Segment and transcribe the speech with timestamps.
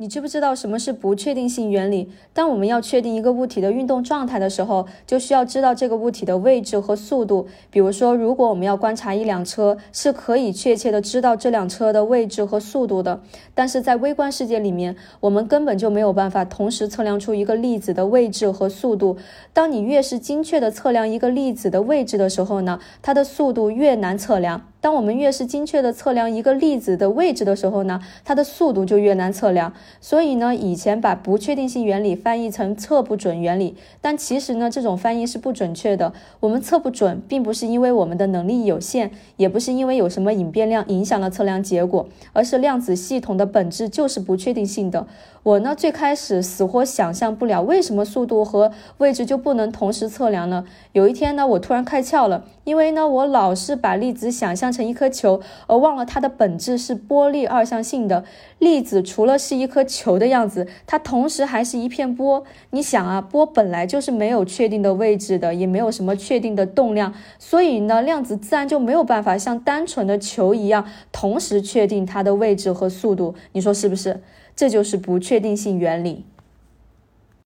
[0.00, 2.08] 你知不知道什么是不确定性原理？
[2.32, 7.48] 当我们要确定一个物体的运动状态的时候，就需要知道这个物体的位置和速度。
[7.68, 13.20] 比如说，如果我们要观察一辆车，是可以确切的知道这辆车的位置和速度的。
[13.56, 19.16] 但是在微观世界里面，我们根本就没有办法同时测量出一个粒子的位置和速度。
[19.52, 24.62] 当你越是精确的测量一个粒子的位置的时候呢，它的速度越难测量。
[24.80, 29.72] 当我们越是精确的测量一个粒子的位置的时候呢，它的速度就越难测量。
[30.00, 36.12] 所以呢，以前把不确定性原理翻译成测不准原理，但其实呢，这种翻译是不准确的。
[36.40, 45.06] 我们测不准，并不是因为我们的能力有限，也不是因为有什么隐变量影响了测量结果，而是量子系统的本质就是不确定性的。
[45.44, 50.64] 我呢，最开始死活想象不了为什么速度和位置就不能同时测量呢？
[50.92, 58.24] 有一天呢，我突然开窍了，因为呢，我老是把粒子想象成一颗球，而忘了它的本质是波粒二象性的。
[58.58, 62.44] 粒子除了是一颗球的样子，它同时还是一片波。
[62.70, 73.34] 你想啊，波本来就是没有确定的位置的，也没有什么确定的动量，所以呢，量子自然就没有办法像单纯的球一样同时确定它的位置和速度。
[73.52, 74.20] 你说是不是？
[74.56, 76.24] 这就是不确定性原理。